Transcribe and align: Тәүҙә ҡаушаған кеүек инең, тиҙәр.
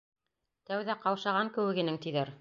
Тәүҙә 0.71 0.97
ҡаушаған 1.05 1.55
кеүек 1.59 1.83
инең, 1.85 2.05
тиҙәр. 2.07 2.29